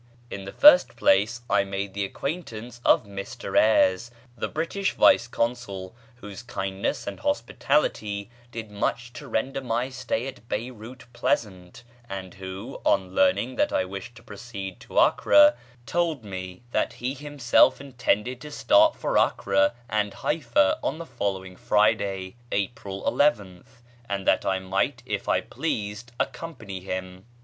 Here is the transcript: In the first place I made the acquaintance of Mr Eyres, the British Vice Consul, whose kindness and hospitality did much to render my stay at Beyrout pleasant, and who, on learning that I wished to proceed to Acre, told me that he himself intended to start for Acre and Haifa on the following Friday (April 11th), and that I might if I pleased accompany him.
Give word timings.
In 0.31 0.45
the 0.45 0.51
first 0.51 0.95
place 0.95 1.41
I 1.47 1.63
made 1.63 1.93
the 1.93 2.03
acquaintance 2.05 2.81
of 2.83 3.03
Mr 3.05 3.55
Eyres, 3.55 4.09
the 4.35 4.47
British 4.47 4.93
Vice 4.93 5.27
Consul, 5.27 5.95
whose 6.15 6.41
kindness 6.41 7.05
and 7.05 7.19
hospitality 7.19 8.31
did 8.51 8.71
much 8.71 9.13
to 9.13 9.27
render 9.27 9.61
my 9.61 9.89
stay 9.89 10.25
at 10.25 10.49
Beyrout 10.49 11.05
pleasant, 11.13 11.83
and 12.09 12.33
who, 12.33 12.81
on 12.83 13.13
learning 13.13 13.57
that 13.57 13.71
I 13.71 13.85
wished 13.85 14.15
to 14.15 14.23
proceed 14.23 14.79
to 14.79 14.99
Acre, 14.99 15.55
told 15.85 16.23
me 16.25 16.63
that 16.71 16.93
he 16.93 17.13
himself 17.13 17.79
intended 17.79 18.41
to 18.41 18.49
start 18.49 18.95
for 18.95 19.19
Acre 19.19 19.73
and 19.87 20.15
Haifa 20.15 20.79
on 20.81 20.97
the 20.97 21.05
following 21.05 21.55
Friday 21.55 22.37
(April 22.51 23.03
11th), 23.03 23.83
and 24.09 24.25
that 24.25 24.47
I 24.47 24.57
might 24.57 25.03
if 25.05 25.29
I 25.29 25.41
pleased 25.41 26.11
accompany 26.19 26.79
him. 26.79 27.27